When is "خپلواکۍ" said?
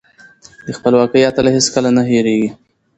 0.77-1.21